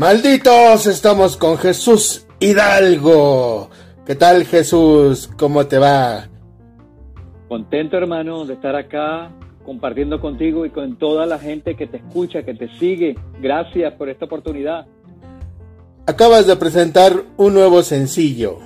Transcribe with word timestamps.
Malditos, 0.00 0.86
estamos 0.86 1.36
con 1.36 1.58
Jesús 1.58 2.26
Hidalgo. 2.38 3.68
¿Qué 4.06 4.14
tal 4.14 4.46
Jesús? 4.46 5.28
¿Cómo 5.36 5.66
te 5.66 5.76
va? 5.76 6.26
Contento 7.50 7.98
hermano 7.98 8.46
de 8.46 8.54
estar 8.54 8.74
acá 8.76 9.30
compartiendo 9.62 10.18
contigo 10.18 10.64
y 10.64 10.70
con 10.70 10.96
toda 10.96 11.26
la 11.26 11.38
gente 11.38 11.76
que 11.76 11.86
te 11.86 11.98
escucha, 11.98 12.44
que 12.44 12.54
te 12.54 12.70
sigue. 12.78 13.14
Gracias 13.42 13.92
por 13.92 14.08
esta 14.08 14.24
oportunidad. 14.24 14.86
Acabas 16.06 16.46
de 16.46 16.56
presentar 16.56 17.12
un 17.36 17.52
nuevo 17.52 17.82
sencillo. 17.82 18.56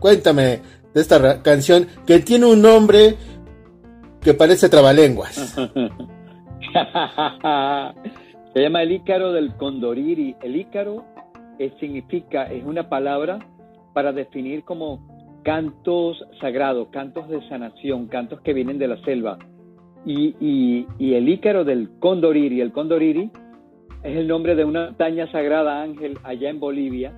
Cuéntame 0.00 0.60
de 0.92 1.00
esta 1.00 1.40
canción 1.40 1.86
que 2.04 2.18
tiene 2.18 2.46
un 2.46 2.60
nombre 2.60 3.14
que 4.20 4.34
parece 4.34 4.68
trabalenguas. 4.68 5.56
Se 8.54 8.60
llama 8.60 8.84
el 8.84 8.92
Ícaro 8.92 9.32
del 9.32 9.56
Condoriri. 9.56 10.36
El 10.40 10.54
Ícaro 10.54 11.04
eh, 11.58 11.72
significa, 11.80 12.44
es 12.44 12.64
una 12.64 12.88
palabra 12.88 13.40
para 13.92 14.12
definir 14.12 14.62
como 14.62 15.40
cantos 15.42 16.24
sagrados, 16.40 16.86
cantos 16.92 17.28
de 17.28 17.46
sanación, 17.48 18.06
cantos 18.06 18.40
que 18.42 18.52
vienen 18.52 18.78
de 18.78 18.86
la 18.86 18.96
selva. 19.02 19.38
Y, 20.06 20.86
el 21.00 21.28
Ícaro 21.28 21.64
del 21.64 21.90
Condoriri, 21.98 22.60
el 22.60 22.70
Condoriri 22.70 23.28
es 24.04 24.16
el 24.16 24.28
nombre 24.28 24.54
de 24.54 24.64
una 24.64 24.84
montaña 24.84 25.26
sagrada, 25.32 25.82
Ángel, 25.82 26.16
allá 26.22 26.48
en 26.48 26.60
Bolivia. 26.60 27.12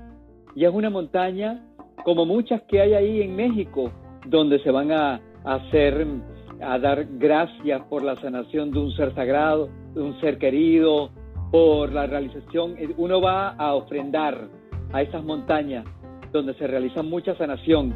Y 0.55 0.65
es 0.65 0.73
una 0.73 0.89
montaña 0.89 1.63
como 2.03 2.25
muchas 2.25 2.63
que 2.63 2.81
hay 2.81 2.95
ahí 2.95 3.21
en 3.21 3.37
México, 3.37 3.93
donde 4.27 4.59
se 4.61 4.71
van 4.71 4.91
a, 4.91 5.21
hacer, 5.45 6.07
a 6.63 6.79
dar 6.79 7.05
gracias 7.19 7.83
por 7.91 8.03
la 8.03 8.17
sanación 8.23 8.71
de 8.71 8.79
un 8.79 8.93
ser 8.93 9.15
sagrado, 9.15 9.69
de 9.95 10.01
un 10.01 10.19
ser 10.21 10.39
querido, 10.39 11.11
por 11.51 11.93
la 11.93 12.07
realización. 12.07 12.77
Uno 12.97 13.21
va 13.21 13.51
a 13.51 13.75
ofrendar 13.75 14.49
a 14.93 15.03
esas 15.03 15.25
montañas 15.25 15.85
donde 16.33 16.55
se 16.55 16.67
realiza 16.67 17.03
mucha 17.03 17.37
sanación. 17.37 17.95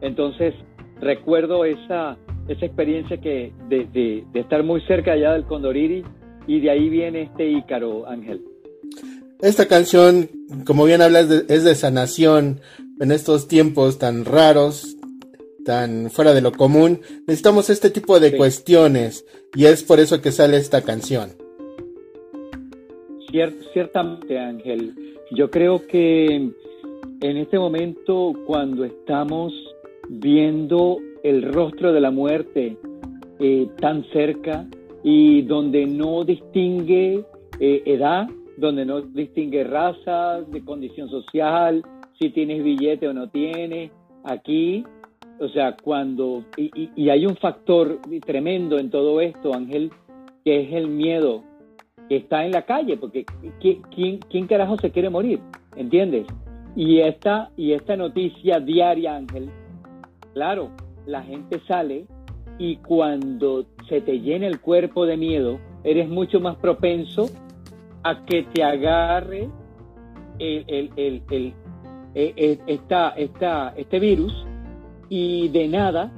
Entonces, 0.00 0.54
recuerdo 1.00 1.64
esa, 1.64 2.16
esa 2.48 2.66
experiencia 2.66 3.18
que 3.18 3.52
de, 3.68 3.86
de, 3.92 4.40
estar 4.40 4.62
muy 4.62 4.80
cerca 4.82 5.12
allá 5.12 5.32
del 5.32 5.44
Condoriri 5.44 6.04
y 6.46 6.60
de 6.60 6.70
ahí 6.70 6.88
viene 6.88 7.22
este 7.22 7.48
Ícaro, 7.48 8.08
Ángel. 8.08 8.42
Esta 9.40 9.66
canción, 9.66 10.28
como 10.66 10.84
bien 10.84 11.02
hablas, 11.02 11.28
es 11.30 11.64
de 11.64 11.74
sanación 11.74 12.60
en 13.00 13.10
estos 13.10 13.48
tiempos 13.48 13.98
tan 13.98 14.24
raros, 14.24 14.96
tan 15.64 16.10
fuera 16.10 16.32
de 16.32 16.40
lo 16.40 16.52
común. 16.52 17.00
Necesitamos 17.26 17.68
este 17.70 17.90
tipo 17.90 18.20
de 18.20 18.36
cuestiones 18.36 19.24
y 19.54 19.66
es 19.66 19.82
por 19.82 19.98
eso 20.00 20.20
que 20.20 20.30
sale 20.30 20.56
esta 20.56 20.82
canción. 20.82 21.41
Ciertamente, 23.72 24.38
Ángel. 24.38 24.94
Yo 25.30 25.50
creo 25.50 25.86
que 25.86 26.34
en 26.34 27.36
este 27.36 27.58
momento, 27.58 28.32
cuando 28.46 28.84
estamos 28.84 29.52
viendo 30.08 30.98
el 31.22 31.52
rostro 31.52 31.92
de 31.92 32.00
la 32.00 32.10
muerte 32.10 32.76
eh, 33.38 33.68
tan 33.80 34.04
cerca 34.12 34.66
y 35.02 35.42
donde 35.42 35.86
no 35.86 36.24
distingue 36.24 37.24
eh, 37.60 37.82
edad, 37.86 38.28
donde 38.56 38.84
no 38.84 39.00
distingue 39.00 39.64
raza, 39.64 40.42
de 40.42 40.64
condición 40.64 41.08
social, 41.08 41.82
si 42.18 42.30
tienes 42.30 42.62
billete 42.62 43.08
o 43.08 43.12
no 43.12 43.28
tienes. 43.28 43.90
Aquí, 44.24 44.84
o 45.40 45.48
sea, 45.48 45.76
cuando, 45.82 46.44
y, 46.56 47.08
hay 47.08 47.26
un 47.26 47.36
factor 47.36 47.98
tremendo 48.24 48.78
en 48.78 48.90
todo 48.90 49.20
esto, 49.20 49.54
Ángel, 49.54 49.90
que 50.44 50.60
es 50.62 50.72
el 50.72 50.88
miedo 50.88 51.42
que 52.08 52.16
está 52.16 52.44
en 52.44 52.52
la 52.52 52.62
calle, 52.62 52.96
porque 52.96 53.24
¿quién, 53.60 54.18
quién 54.30 54.46
carajo 54.46 54.76
se 54.78 54.90
quiere 54.90 55.10
morir? 55.10 55.40
¿Entiendes? 55.76 56.26
Y 56.74 57.00
esta, 57.00 57.50
y 57.56 57.72
esta 57.72 57.96
noticia 57.96 58.60
diaria, 58.60 59.16
Ángel, 59.16 59.50
claro, 60.34 60.70
la 61.06 61.22
gente 61.22 61.60
sale 61.66 62.06
y 62.58 62.76
cuando 62.76 63.66
se 63.88 64.00
te 64.00 64.20
llena 64.20 64.46
el 64.46 64.60
cuerpo 64.60 65.06
de 65.06 65.16
miedo, 65.16 65.58
eres 65.84 66.08
mucho 66.08 66.40
más 66.40 66.56
propenso 66.56 67.28
a 68.02 68.24
que 68.24 68.44
te 68.44 68.62
agarre 68.62 69.48
el, 70.38 70.64
el, 70.96 71.22
el, 71.30 71.54
eh, 72.14 72.58
eh, 72.66 72.80
este 73.76 74.00
virus 74.00 74.46
y 75.08 75.48
de 75.48 75.68
nada, 75.68 76.10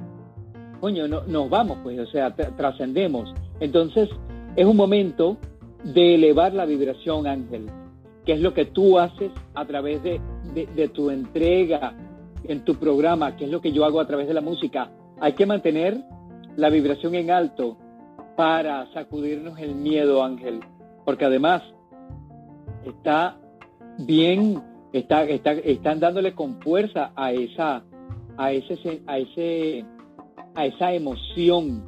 coño, 0.79 1.07
no, 1.07 1.23
nos 1.25 1.49
vamos, 1.49 1.77
pues, 1.83 1.99
o 1.99 2.05
sea, 2.05 2.33
trascendemos. 2.33 3.33
Entonces, 3.59 4.09
es 4.55 4.65
un 4.65 4.77
momento 4.77 5.37
de 5.85 6.15
elevar 6.15 6.53
la 6.53 6.65
vibración, 6.65 7.27
Ángel, 7.27 7.69
que 8.25 8.33
es 8.33 8.41
lo 8.41 8.53
que 8.53 8.65
tú 8.65 8.99
haces 8.99 9.31
a 9.53 9.65
través 9.65 10.03
de, 10.03 10.19
de 10.53 10.87
tu 10.89 11.09
entrega 11.09 11.95
en 12.43 12.65
tu 12.65 12.75
programa, 12.75 13.35
que 13.37 13.45
es 13.45 13.51
lo 13.51 13.61
que 13.61 13.71
yo 13.71 13.85
hago 13.85 13.99
a 13.99 14.07
través 14.07 14.27
de 14.27 14.33
la 14.33 14.41
música. 14.41 14.91
Hay 15.19 15.33
que 15.33 15.45
mantener 15.45 15.97
la 16.57 16.69
vibración 16.69 17.15
en 17.15 17.31
alto 17.31 17.77
para 18.35 18.91
sacudirnos 18.93 19.59
el 19.59 19.75
miedo, 19.75 20.23
Ángel, 20.23 20.59
porque 21.05 21.25
además 21.25 21.61
está 22.85 23.37
bien, 23.99 24.61
está, 24.93 25.23
está, 25.23 25.53
están 25.53 25.99
dándole 25.99 26.33
con 26.33 26.59
fuerza 26.61 27.11
a 27.15 27.31
esa, 27.31 27.83
a 28.37 28.51
ese, 28.51 29.01
a 29.07 29.17
ese, 29.17 29.85
a 30.55 30.65
esa 30.65 30.93
emoción. 30.93 31.85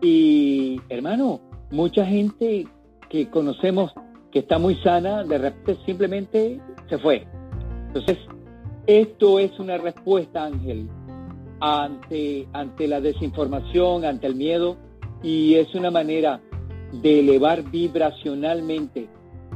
Y 0.00 0.80
hermano, 0.88 1.40
mucha 1.70 2.04
gente 2.04 2.66
conocemos 3.24 3.90
que 4.30 4.40
está 4.40 4.58
muy 4.58 4.74
sana, 4.76 5.24
de 5.24 5.38
repente 5.38 5.78
simplemente 5.86 6.60
se 6.88 6.98
fue. 6.98 7.26
Entonces, 7.88 8.18
esto 8.86 9.38
es 9.38 9.58
una 9.58 9.78
respuesta, 9.78 10.44
Ángel, 10.44 10.88
ante, 11.60 12.46
ante 12.52 12.86
la 12.86 13.00
desinformación, 13.00 14.04
ante 14.04 14.26
el 14.26 14.34
miedo, 14.34 14.76
y 15.22 15.54
es 15.54 15.74
una 15.74 15.90
manera 15.90 16.40
de 16.92 17.20
elevar 17.20 17.62
vibracionalmente 17.70 19.08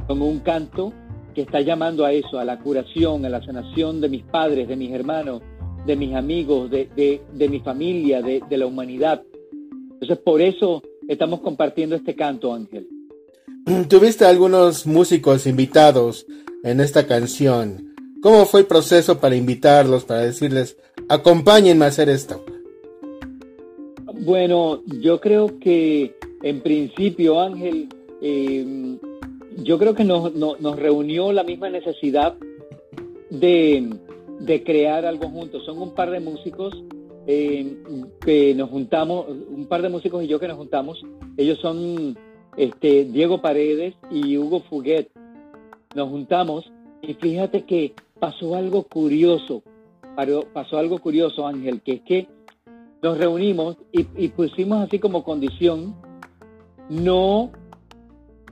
con 0.07 0.21
un 0.21 0.39
canto 0.39 0.91
que 1.33 1.43
está 1.43 1.61
llamando 1.61 2.03
a 2.03 2.11
eso, 2.11 2.39
a 2.39 2.45
la 2.45 2.59
curación, 2.59 3.23
a 3.25 3.29
la 3.29 3.43
sanación 3.43 4.01
de 4.01 4.09
mis 4.09 4.23
padres, 4.23 4.67
de 4.67 4.75
mis 4.75 4.91
hermanos, 4.91 5.41
de 5.85 5.95
mis 5.95 6.13
amigos, 6.13 6.69
de, 6.69 7.21
de, 7.31 7.49
mi 7.49 7.59
familia, 7.59 8.21
de 8.21 8.57
la 8.57 8.65
humanidad. 8.65 9.23
Entonces, 9.93 10.17
por 10.17 10.41
eso 10.41 10.81
estamos 11.07 11.41
compartiendo 11.41 11.95
este 11.95 12.15
canto, 12.15 12.53
Ángel. 12.53 12.87
Tuviste 13.89 14.25
algunos 14.25 14.87
músicos 14.87 15.45
invitados 15.45 16.25
en 16.63 16.79
esta 16.79 17.05
canción. 17.05 17.93
¿Cómo 18.21 18.45
fue 18.45 18.61
el 18.61 18.65
proceso 18.67 19.19
para 19.19 19.35
invitarlos, 19.35 20.05
para 20.05 20.21
decirles, 20.21 20.77
acompáñenme 21.09 21.85
a 21.85 21.89
hacer 21.89 22.09
esto? 22.09 22.43
Bueno, 24.21 24.81
yo 25.01 25.19
creo 25.19 25.59
que 25.59 26.15
en 26.43 26.61
principio, 26.61 27.41
Ángel, 27.41 27.89
eh, 28.21 28.97
yo 29.57 29.77
creo 29.77 29.95
que 29.95 30.03
nos, 30.03 30.31
reunió 30.75 31.31
la 31.31 31.43
misma 31.43 31.69
necesidad 31.69 32.35
de, 33.29 33.89
crear 34.65 35.05
algo 35.05 35.29
juntos. 35.29 35.65
Son 35.65 35.81
un 35.81 35.93
par 35.93 36.11
de 36.11 36.19
músicos 36.19 36.83
eh, 37.27 37.75
que 38.23 38.53
nos 38.55 38.69
juntamos, 38.69 39.25
un 39.27 39.65
par 39.67 39.81
de 39.81 39.89
músicos 39.89 40.23
y 40.23 40.27
yo 40.27 40.39
que 40.39 40.47
nos 40.47 40.57
juntamos. 40.57 41.03
Ellos 41.37 41.59
son 41.59 42.15
este, 42.57 43.05
Diego 43.05 43.41
Paredes 43.41 43.95
y 44.09 44.37
Hugo 44.37 44.61
Fuguet. 44.61 45.09
Nos 45.95 46.09
juntamos 46.09 46.71
y 47.01 47.13
fíjate 47.15 47.63
que 47.63 47.93
pasó 48.19 48.55
algo 48.55 48.83
curioso, 48.83 49.63
pasó 50.53 50.77
algo 50.77 50.99
curioso, 50.99 51.47
Ángel, 51.47 51.81
que 51.81 51.93
es 51.93 52.01
que 52.01 52.27
nos 53.01 53.17
reunimos 53.17 53.77
y, 53.91 54.27
pusimos 54.29 54.83
así 54.83 54.99
como 54.99 55.23
condición 55.23 55.95
no 56.89 57.51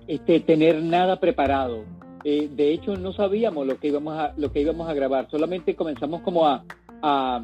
este, 0.07 0.39
tener 0.39 0.81
nada 0.81 1.19
preparado. 1.19 1.83
Eh, 2.23 2.49
de 2.53 2.73
hecho, 2.73 2.95
no 2.97 3.13
sabíamos 3.13 3.67
lo 3.67 3.77
que 3.79 3.89
íbamos 3.89 4.17
a, 4.17 4.33
lo 4.35 4.51
que 4.51 4.61
íbamos 4.61 4.89
a 4.89 4.93
grabar, 4.93 5.29
solamente 5.29 5.75
comenzamos 5.75 6.21
como 6.21 6.47
a, 6.47 6.63
a, 7.01 7.41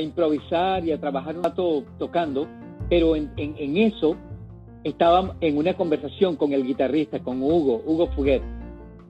improvisar 0.00 0.84
y 0.84 0.92
a 0.92 1.00
trabajar 1.00 1.36
un 1.36 1.44
rato 1.44 1.82
tocando, 1.98 2.46
pero 2.88 3.16
en, 3.16 3.32
en, 3.36 3.76
eso 3.76 4.16
estábamos 4.88 5.36
en 5.40 5.56
una 5.56 5.74
conversación 5.74 6.36
con 6.36 6.52
el 6.52 6.64
guitarrista, 6.64 7.20
con 7.20 7.42
Hugo, 7.42 7.82
Hugo 7.86 8.08
Fuguet 8.08 8.42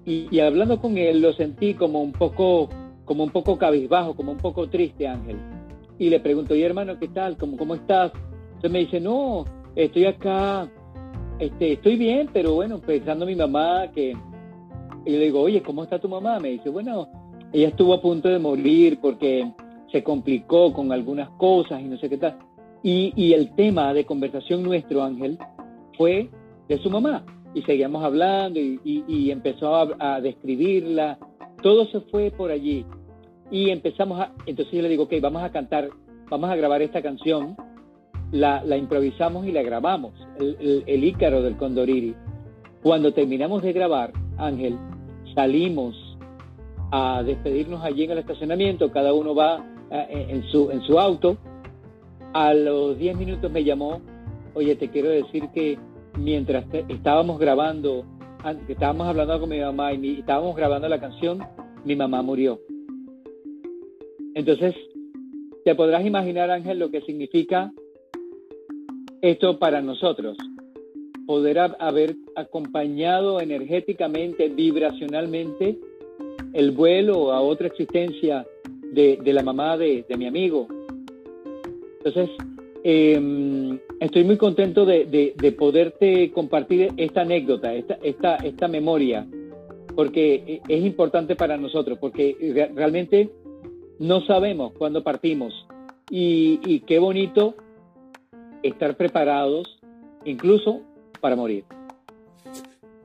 y, 0.08 0.40
hablando 0.40 0.80
con 0.80 0.96
él 0.96 1.20
lo 1.20 1.34
sentí 1.34 1.75
como 1.75 2.00
un 2.00 2.12
poco, 2.12 2.70
como 3.04 3.25
un 3.25 3.30
poco 3.30 3.58
cabizbajo, 3.58 4.16
como 4.16 4.32
un 4.32 4.38
poco 4.38 4.66
triste, 4.66 5.06
Ángel. 5.06 5.36
Y 5.98 6.08
le 6.08 6.19
pregunto, 6.19 6.54
y 6.54 6.62
hermano, 6.62 6.98
¿qué 6.98 7.08
tal? 7.08 7.36
¿Cómo, 7.36 7.58
cómo 7.58 7.75
estás? 7.75 8.12
Entonces 8.46 8.70
me 8.70 8.78
dice, 8.78 9.00
no, 9.00 9.44
estoy 9.76 10.06
acá, 10.06 10.66
este, 11.38 11.75
estoy 11.75 11.96
bien, 11.96 12.31
pero 12.32 12.54
bueno, 12.54 12.78
pensando 12.78 13.26
en 13.26 13.32
mi 13.32 13.36
mamá, 13.36 13.90
que... 13.94 14.16
Y 15.04 15.10
le 15.10 15.24
digo, 15.24 15.42
oye, 15.42 15.62
¿cómo 15.62 15.84
está 15.84 15.98
tu 15.98 16.08
mamá? 16.08 16.40
Me 16.40 16.50
dice, 16.50 16.70
bueno, 16.70 17.08
ella 17.52 17.69
estuvo 17.69 17.92
a 17.92 18.00
punto 18.00 18.31
de 18.31 18.38
morir 18.38 18.98
porque 19.02 19.52
se 19.92 20.02
complicó 20.02 20.72
con 20.72 20.90
algunas 20.90 21.28
cosas 21.31 21.82
y 21.82 21.84
no 21.84 21.98
sé 21.98 22.08
qué 22.08 22.16
tal. 22.16 22.38
Y, 22.82 23.12
y 23.14 23.34
el 23.34 23.54
tema 23.54 23.92
de 23.92 24.06
conversación 24.06 24.62
nuestro, 24.62 25.02
Ángel, 25.02 25.38
fue 25.98 26.30
de 26.68 26.78
su 26.78 26.88
mamá. 26.90 27.24
y 27.54 27.62
seguíamos 27.62 28.04
hablando 28.04 28.58
y, 28.60 29.30
empezó 29.30 29.74
a, 29.98 30.20
describirla. 30.20 31.18
Todo 31.62 31.86
se 31.86 32.00
fue 32.02 32.30
por 32.30 32.50
allí. 32.50 32.86
Y 33.50 33.70
empezamos 33.70 34.20
a, 34.20 34.32
entonces 34.46 34.72
yo 34.72 34.82
le 34.82 34.88
digo, 34.88 35.04
ok, 35.04 35.14
vamos 35.20 35.42
a 35.42 35.50
cantar, 35.50 35.88
vamos 36.30 36.50
a 36.50 36.56
grabar 36.56 36.80
esta 36.82 37.02
canción. 37.02 37.56
La, 38.30 38.62
improvisamos 38.76 39.46
y 39.46 39.52
la 39.52 39.62
grabamos, 39.62 40.12
el, 40.38 40.84
el 40.86 41.04
Ícaro 41.04 41.42
del 41.42 41.56
Condoriri. 41.56 42.14
Cuando 42.82 43.12
terminamos 43.12 43.62
de 43.62 43.72
grabar, 43.72 44.12
Ángel, 44.36 44.78
salimos 45.34 45.96
a 46.90 47.22
despedirnos 47.22 47.84
allí 47.84 48.04
en 48.04 48.12
el 48.12 48.18
estacionamiento, 48.18 48.90
cada 48.90 49.12
uno 49.12 49.34
va 49.34 49.64
eh, 49.90 50.26
en 50.28 50.42
su, 50.50 50.70
en 50.70 50.82
su 50.82 50.98
auto. 50.98 51.36
A 52.32 52.52
los 52.54 52.98
10 52.98 53.16
minutos 53.16 53.50
me 53.50 53.64
llamó, 53.64 54.00
oye, 54.54 54.76
te 54.76 54.88
quiero 54.88 55.08
decir 55.08 55.48
que 55.54 55.78
mientras 56.19 56.65
estábamos 56.88 57.38
grabando, 57.38 58.05
estábamos 58.69 59.06
hablando 59.06 59.41
con 59.41 59.49
mi 59.49 59.61
mamá 59.61 59.93
y 59.93 60.20
estábamos 60.20 60.56
grabando 60.56 60.88
la 60.88 61.00
canción, 61.00 61.41
mi 61.85 61.97
mamá 61.97 62.23
murió. 62.23 62.61
Entonces, 64.35 64.75
te 65.65 65.75
podrás 65.75 66.05
imaginar, 66.05 66.50
Ángel, 66.50 66.79
lo 66.79 66.91
que 66.91 67.00
significa 67.03 67.73
esto 69.20 69.59
para 69.59 69.81
nosotros. 69.82 70.37
Poder 71.26 71.59
haber 71.59 72.17
acompañado 72.37 73.41
energéticamente, 73.41 74.49
vibracionalmente, 74.49 75.79
el 76.55 76.70
vuelo 76.70 77.32
a 77.32 77.41
otra 77.41 77.67
existencia 77.67 78.47
de, 78.93 79.20
la 79.25 79.43
mamá 79.43 79.76
de, 79.76 80.05
de 80.09 80.17
mi 80.17 80.26
amigo. 80.26 80.69
Entonces, 81.99 82.31
eh, 82.90 83.79
estoy 84.00 84.25
muy 84.25 84.38
contento 84.38 84.87
de, 84.87 85.55
poderte 85.58 86.32
compartir 86.32 86.90
esta 86.96 87.20
anécdota, 87.20 87.75
esta, 87.75 87.99
esta, 88.02 88.37
esta 88.37 88.67
memoria, 88.67 89.26
porque 89.94 90.62
es 90.67 90.85
importante 90.87 91.37
para 91.37 91.58
nosotros, 91.58 91.99
porque 92.00 92.35
realmente 92.75 93.31
no 93.99 94.23
sabemos 94.23 94.73
cuándo 94.79 95.05
partimos 95.05 95.67
y, 96.08 96.81
qué 96.87 96.99
bonito 96.99 97.56
estar 98.62 98.96
preparados 98.96 99.79
incluso 100.25 100.81
para 101.20 101.37
morir. 101.37 101.64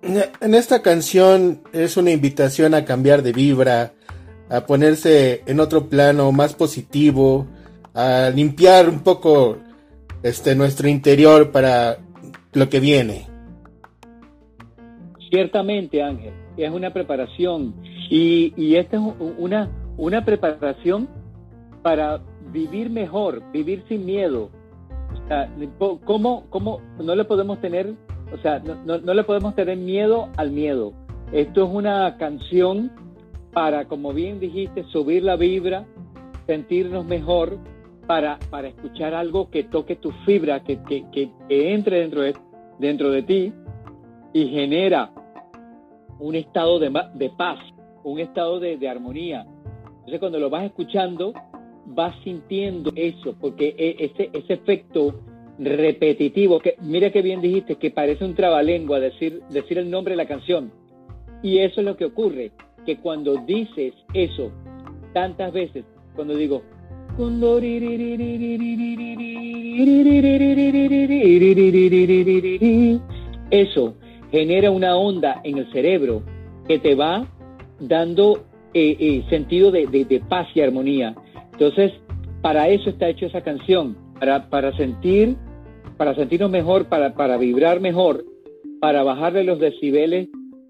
En 0.02 0.56
esta 0.56 0.82
canción 0.82 1.60
es 1.74 1.98
una 1.98 2.12
invitación 2.12 2.74
a 2.74 2.86
cambiar 2.86 3.22
de 3.22 3.34
vibra, 3.34 3.92
a 4.48 4.66
ponerse 4.66 5.44
en 5.46 5.60
otro 5.60 5.90
plano 5.90 6.32
más 6.32 6.54
positivo, 6.54 7.48
a 7.94 8.32
limpiar 8.34 8.88
un 8.88 9.02
poco 9.02 9.58
este 10.24 10.56
nuestro 10.56 10.88
interior 10.88 11.52
para 11.52 11.98
lo 12.54 12.70
que 12.70 12.80
viene. 12.80 13.28
Ciertamente, 15.30 16.02
Ángel, 16.02 16.34
es 16.58 16.72
una 16.72 16.94
preparación 16.94 17.76
y, 18.10 18.54
y 18.56 18.76
esta 18.76 18.98
es 18.98 19.04
una, 19.38 19.70
una 19.98 20.24
preparación 20.24 21.10
para 21.82 22.22
vivir 22.52 22.90
mejor, 22.90 23.44
vivir 23.52 23.84
sin 23.88 24.06
miedo. 24.06 24.50
¿cómo, 26.06 26.46
¿cómo, 26.50 26.82
no 27.00 27.16
le 27.16 27.24
podemos 27.26 27.60
tener, 27.62 27.94
o 28.32 28.38
sea, 28.42 28.60
no, 28.60 28.98
no 28.98 29.14
le 29.14 29.24
podemos 29.24 29.56
tener 29.56 29.78
miedo 29.78 30.30
al 30.38 30.52
miedo? 30.52 30.94
Esto 31.32 31.66
es 31.66 31.70
una 31.72 32.18
canción 32.18 32.92
para, 33.52 33.86
como 33.86 34.14
bien 34.14 34.40
dijiste, 34.40 34.84
subir 34.92 35.24
la 35.24 35.36
vibra, 35.36 35.86
sentirnos 36.46 37.06
mejor, 37.06 37.58
para, 38.08 38.40
para 38.50 38.68
escuchar 38.68 39.14
algo 39.14 39.50
que 39.50 39.64
toque 39.64 39.96
tu 39.96 40.12
fibra, 40.26 40.64
que, 40.64 40.82
que, 40.84 41.06
que, 41.12 41.32
entre 41.50 42.00
dentro 42.00 42.22
de, 42.22 42.36
dentro 42.80 43.12
de 43.12 43.24
ti 43.24 43.54
y 44.34 44.48
genera 44.48 45.12
un 46.20 46.36
estado 46.36 46.80
de, 46.80 46.92
de 47.14 47.30
paz, 47.30 47.60
un 48.04 48.20
estado 48.20 48.60
de, 48.60 48.78
de, 48.78 48.90
armonía. 48.90 49.46
Entonces 49.86 50.20
cuando 50.20 50.40
lo 50.40 50.50
vas 50.50 50.66
escuchando, 50.66 51.34
vas 51.86 52.16
sintiendo 52.24 52.92
eso, 52.96 53.36
porque 53.40 53.76
e, 53.78 54.06
ese, 54.06 54.30
ese 54.34 54.54
efecto 54.54 55.20
repetitivo, 55.60 56.60
que 56.60 56.76
mira 56.82 57.12
que 57.12 57.22
bien 57.22 57.42
dijiste, 57.42 57.76
que 57.76 57.92
parece 57.92 58.26
un 58.26 58.36
trabalengua 58.36 59.00
decir, 59.00 59.42
decir 59.50 59.78
el 59.78 59.90
nombre 59.90 60.14
de 60.14 60.18
la 60.18 60.28
canción. 60.28 60.72
Y 61.42 61.60
eso 61.60 61.82
es 61.82 61.86
lo 61.86 61.98
que 61.98 62.06
ocurre, 62.06 62.52
que 62.86 62.98
cuando 62.98 63.36
dices 63.46 63.94
eso 64.14 64.52
tantas 65.14 65.54
veces, 65.54 65.86
cuando 66.16 66.36
digo, 66.36 66.64
eso 73.52 73.96
genera 74.32 74.72
una 74.72 74.96
onda 74.96 75.40
en 75.44 75.60
el 75.60 75.72
cerebro 75.72 76.24
que 76.68 76.80
te 76.80 76.96
va 76.96 77.28
dando 77.80 78.46
eh, 78.74 78.98
eh, 79.00 79.24
sentido 79.30 79.70
de, 79.72 80.24
paz 80.28 80.48
y 80.56 80.62
armonía. 80.62 81.14
Entonces, 81.52 81.92
para 82.42 82.70
eso 82.70 82.90
está 82.90 83.10
hecho 83.10 83.28
esa 83.28 83.42
canción, 83.42 83.96
para, 84.20 84.76
sentir, 84.76 85.36
para 85.98 86.16
sentirnos 86.16 86.50
mejor, 86.50 86.86
para, 86.86 87.14
para 87.14 87.38
vibrar 87.38 87.80
mejor, 87.80 88.26
para 88.82 89.04
bajarle 89.04 89.44
los 89.44 89.60
decibeles 89.60 90.30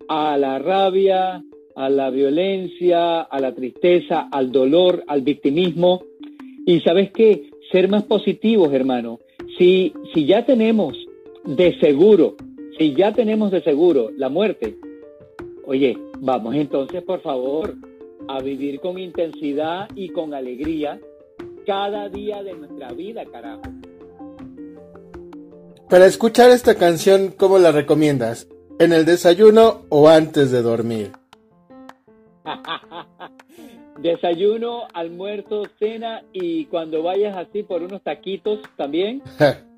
a 0.09 0.35
la 0.37 0.59
rabia, 0.59 1.41
a 1.75 1.89
la 1.89 2.09
violencia, 2.09 3.21
a 3.21 3.39
la 3.39 3.55
tristeza, 3.55 4.27
al 4.29 4.51
dolor, 4.51 5.05
al 5.07 5.21
victimismo 5.21 6.01
y 6.65 6.79
sabes 6.81 7.11
qué, 7.11 7.49
ser 7.71 7.89
más 7.89 8.03
positivos, 8.03 8.73
hermano. 8.73 9.19
Si, 9.57 9.93
si 10.13 10.25
ya 10.25 10.45
tenemos 10.45 10.95
de 11.43 11.77
seguro, 11.79 12.35
si 12.77 12.93
ya 12.95 13.13
tenemos 13.13 13.51
de 13.51 13.61
seguro 13.61 14.11
la 14.17 14.29
muerte, 14.29 14.77
oye, 15.65 15.97
vamos 16.19 16.55
entonces, 16.55 17.01
por 17.03 17.21
favor, 17.21 17.75
a 18.27 18.39
vivir 18.41 18.79
con 18.79 18.97
intensidad 18.97 19.89
y 19.95 20.09
con 20.09 20.33
alegría 20.33 20.99
cada 21.65 22.09
día 22.09 22.43
de 22.43 22.53
nuestra 22.53 22.91
vida, 22.93 23.25
carajo. 23.25 23.61
Para 25.89 26.05
escuchar 26.05 26.49
esta 26.49 26.75
canción, 26.75 27.33
¿cómo 27.37 27.59
la 27.59 27.71
recomiendas? 27.71 28.47
¿En 28.79 28.93
el 28.93 29.05
desayuno 29.05 29.81
o 29.89 30.09
antes 30.09 30.51
de 30.51 30.61
dormir? 30.61 31.11
Desayuno, 33.99 34.83
almuerzo, 34.93 35.63
cena 35.79 36.23
y 36.33 36.65
cuando 36.65 37.03
vayas 37.03 37.37
así 37.37 37.63
por 37.63 37.83
unos 37.83 38.01
taquitos 38.01 38.59
también, 38.75 39.21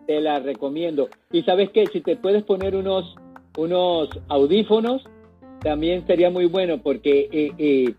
te 0.07 0.21
la 0.21 0.39
recomiendo. 0.39 1.09
Y 1.31 1.43
sabes 1.43 1.69
qué, 1.71 1.85
si 1.87 2.01
te 2.01 2.15
puedes 2.15 2.43
poner 2.43 2.75
unos, 2.75 3.15
unos 3.57 4.09
audífonos, 4.29 5.03
también 5.61 6.05
sería 6.07 6.29
muy 6.29 6.45
bueno 6.45 6.81
porque 6.81 7.27
eh, 7.31 7.51
eh, 7.57 7.93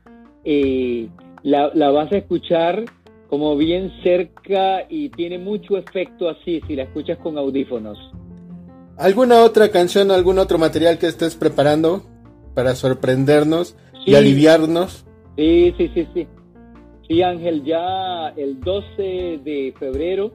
eh, 0.45 1.09
la, 1.43 1.71
la 1.75 1.91
vas 1.91 2.11
a 2.13 2.19
escuchar 2.19 2.85
como 3.29 3.57
bien 3.57 3.93
cerca 4.03 4.85
y 4.89 5.09
tiene 5.11 5.39
mucho 5.39 5.77
efecto 5.77 6.29
así 6.29 6.61
si 6.67 6.77
la 6.77 6.85
escuchas 6.85 7.19
con 7.19 7.37
audífonos. 7.39 7.99
¿Alguna 8.97 9.43
otra 9.43 9.71
canción, 9.71 10.11
algún 10.11 10.39
otro 10.39 10.59
material 10.59 10.99
que 10.99 11.07
estés 11.07 11.35
preparando 11.35 12.07
para 12.55 12.75
sorprendernos 12.75 13.77
y 14.07 14.15
aliviarnos? 14.15 15.06
Sí, 15.37 15.75
sí, 15.77 15.91
sí, 15.95 16.09
sí. 16.15 16.27
Sí, 17.09 17.23
Ángel, 17.23 17.63
ya 17.63 18.29
el 18.37 18.61
12 18.61 19.41
de 19.45 19.75
febrero, 19.79 20.33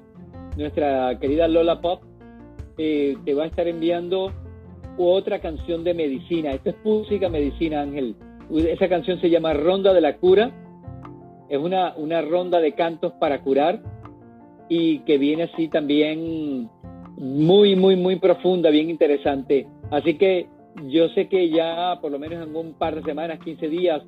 nuestra 0.56 1.18
querida 1.20 1.48
Lola 1.48 1.82
Pop 1.82 2.04
eh, 2.78 3.18
te 3.26 3.34
va 3.34 3.44
a 3.44 3.48
estar 3.48 3.68
enviando 3.68 4.32
otra 4.98 5.40
canción 5.40 5.84
de 5.84 5.94
medicina. 5.94 6.52
Esto 6.52 6.70
es 6.70 6.76
música 6.84 7.30
medicina, 7.30 7.82
Ángel. 7.82 8.16
Esa 8.56 8.88
canción 8.88 9.20
se 9.20 9.30
llama 9.30 9.54
Ronda 9.54 9.94
de 9.94 10.02
la 10.02 10.18
Cura. 10.18 10.52
Es 11.50 11.58
una, 11.58 11.94
una 11.98 12.22
ronda 12.22 12.60
de 12.60 12.74
cantos 12.74 13.12
para 13.14 13.42
curar 13.42 13.82
y 14.70 15.00
que 15.00 15.18
viene 15.18 15.44
así 15.44 15.68
también 15.68 16.70
muy, 17.18 17.76
muy, 17.76 17.96
muy 17.98 18.18
profunda, 18.18 18.70
bien 18.70 18.90
interesante. 18.90 19.68
Así 19.90 20.18
que 20.18 20.48
yo 20.88 21.10
sé 21.10 21.28
que 21.28 21.50
ya 21.50 22.00
por 22.02 22.12
lo 22.12 22.20
menos 22.20 22.48
en 22.48 22.56
un 22.56 22.74
par 22.74 22.96
de 22.96 23.04
semanas, 23.04 23.40
15 23.44 23.68
días, 23.68 24.02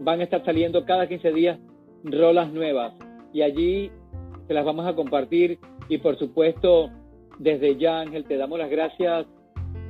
van 0.00 0.20
a 0.20 0.24
estar 0.24 0.44
saliendo 0.44 0.84
cada 0.84 1.06
15 1.06 1.32
días 1.32 1.58
rolas 2.02 2.52
nuevas 2.52 2.94
y 3.32 3.42
allí 3.42 3.90
te 4.48 4.54
las 4.54 4.64
vamos 4.64 4.86
a 4.86 4.94
compartir 4.94 5.58
y 5.88 5.98
por 5.98 6.18
supuesto 6.18 6.90
desde 7.38 7.76
ya 7.76 8.00
Ángel 8.00 8.24
te 8.24 8.36
damos 8.36 8.58
las 8.58 8.70
gracias 8.70 9.26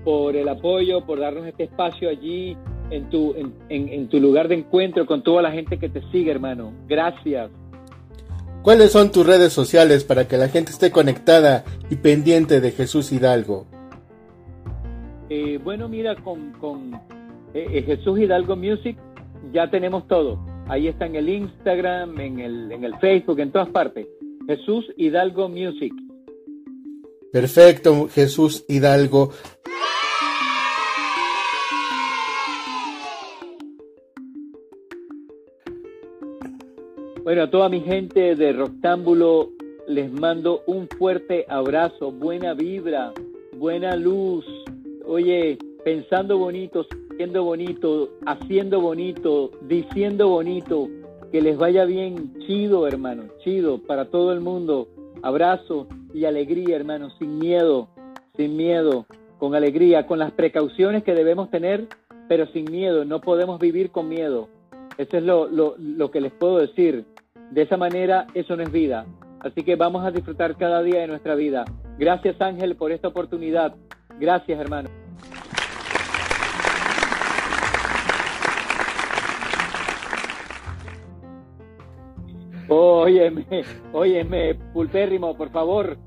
por 0.05 0.35
el 0.35 0.49
apoyo, 0.49 1.07
por 1.07 1.21
darnos 1.21 1.47
este 1.47 1.65
espacio 1.65 2.09
allí 2.09 2.57
en 2.91 3.09
tu, 3.09 3.35
en, 3.37 3.55
en, 3.69 4.09
tu 4.09 4.19
lugar 4.19 4.49
de 4.49 4.57
encuentro 4.57 5.07
con 5.07 5.23
toda 5.23 5.43
la 5.43 5.53
gente 5.53 5.79
que 5.79 5.89
te 5.89 6.03
sigue 6.11 6.31
hermano. 6.31 6.73
Gracias. 6.89 7.51
¿Cuáles 8.63 8.93
son 8.93 9.13
tus 9.13 9.27
redes 9.27 9.53
sociales 9.53 10.05
para 10.05 10.27
que 10.27 10.37
la 10.37 10.49
gente 10.49 10.73
esté 10.73 10.91
conectada 10.91 11.65
y 11.89 11.97
pendiente 11.97 12.61
de 12.61 12.73
Jesús 12.73 13.13
Hidalgo? 13.13 13.67
Eh, 15.29 15.59
bueno, 15.63 15.89
mira, 15.89 16.17
con, 16.17 16.53
con 16.53 16.95
eh, 17.55 17.67
eh, 17.73 17.83
Jesús 17.83 18.19
Hidalgo 18.19 18.57
Music 18.57 18.97
ya 19.53 19.71
tenemos 19.71 20.07
todo. 20.07 20.39
Ahí 20.69 20.89
está 20.89 21.07
en 21.07 21.17
el 21.17 21.29
Instagram, 21.29 22.19
en 22.21 22.39
el, 22.39 22.73
en 22.73 22.85
el 22.85 22.97
Facebook, 22.99 23.41
en 23.41 23.51
todas 23.51 23.69
partes. 23.71 24.07
Jesús 24.47 24.87
Hidalgo 24.97 25.49
Music. 25.49 25.93
Perfecto, 27.33 28.09
Jesús 28.09 28.65
Hidalgo. 28.69 29.31
Bueno, 37.23 37.43
a 37.43 37.51
toda 37.51 37.69
mi 37.69 37.81
gente 37.81 38.35
de 38.35 38.53
Roctámbulo 38.53 39.51
les 39.87 40.11
mando 40.11 40.63
un 40.67 40.89
fuerte 40.89 41.45
abrazo, 41.49 42.11
buena 42.11 42.55
vibra, 42.55 43.13
buena 43.57 43.95
luz. 43.95 44.45
Oye, 45.05 45.59
pensando 45.85 46.39
bonitos, 46.39 46.87
siendo 47.21 47.45
bonito, 47.45 48.09
haciendo 48.25 48.81
bonito, 48.81 49.51
diciendo 49.69 50.29
bonito, 50.29 50.89
que 51.31 51.43
les 51.43 51.59
vaya 51.59 51.85
bien, 51.85 52.33
chido 52.47 52.87
hermano, 52.89 53.25
chido 53.45 53.77
para 53.77 54.07
todo 54.07 54.33
el 54.33 54.41
mundo. 54.41 54.89
Abrazo 55.23 55.87
y 56.15 56.25
alegría 56.25 56.77
hermano, 56.77 57.11
sin 57.19 57.39
miedo, 57.39 57.91
sin 58.39 58.57
miedo, 58.57 59.05
con 59.39 59.55
alegría, 59.55 60.07
con 60.07 60.19
las 60.19 60.33
precauciones 60.33 61.05
que 61.05 61.13
debemos 61.13 61.51
tener, 61.51 61.89
pero 62.27 62.47
sin 62.55 62.65
miedo, 62.71 63.05
no 63.05 63.21
podemos 63.21 63.61
vivir 63.61 63.91
con 63.91 64.09
miedo. 64.09 64.49
Eso 64.97 65.19
es 65.19 65.23
lo, 65.23 65.47
lo, 65.47 65.75
lo 65.77 66.11
que 66.11 66.23
les 66.23 66.33
puedo 66.33 66.57
decir. 66.57 67.05
De 67.51 67.61
esa 67.61 67.77
manera, 67.77 68.29
eso 68.33 68.57
no 68.57 68.63
es 68.63 68.73
vida. 68.73 69.05
Así 69.41 69.63
que 69.63 69.77
vamos 69.77 70.07
a 70.07 70.11
disfrutar 70.11 70.57
cada 70.57 70.83
día 70.83 71.01
de 71.01 71.09
nuestra 71.09 71.35
vida. 71.35 71.67
Gracias 71.99 72.41
Ángel 72.41 72.77
por 72.77 72.93
esta 72.93 73.09
oportunidad. 73.09 73.75
Gracias 74.19 74.59
hermano. 74.59 74.89
Óyeme, 82.73 83.45
óyeme, 83.93 84.55
pulpérrimo, 84.73 85.37
por 85.37 85.51
favor. 85.51 85.99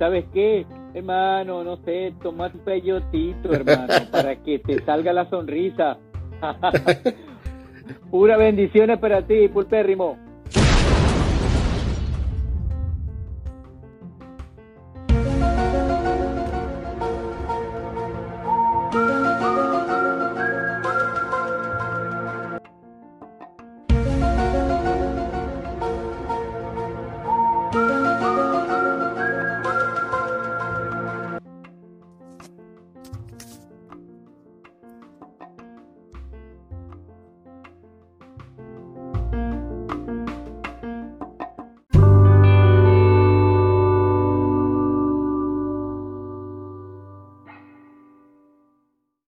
¿Sabes 0.00 0.24
qué? 0.34 0.66
Hermano, 0.92 1.62
no 1.62 1.76
sé, 1.84 2.12
toma 2.20 2.50
tu 2.50 2.58
peyotito, 2.58 3.52
hermano, 3.52 3.94
para 4.10 4.34
que 4.34 4.58
te 4.58 4.82
salga 4.84 5.12
la 5.12 5.30
sonrisa. 5.30 5.96
Pura 8.10 8.36
bendiciones 8.36 8.98
para 8.98 9.22
ti, 9.22 9.46
pulpérrimo. 9.46 10.18